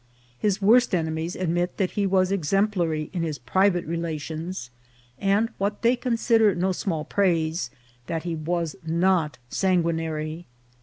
His 0.39 0.63
worst 0.63 0.95
enemies 0.95 1.35
admit 1.35 1.77
that 1.77 1.91
he 1.91 2.07
was 2.07 2.31
exemplary 2.31 3.11
in 3.13 3.21
his 3.21 3.37
private 3.37 3.85
relations, 3.85 4.71
and, 5.19 5.49
what 5.59 5.83
they 5.83 5.95
consider 5.95 6.55
no 6.55 6.71
small 6.71 7.05
praise, 7.05 7.69
that 8.07 8.23
he 8.23 8.33
was 8.35 8.75
not 8.83 9.37
sanguinary. 9.49 10.47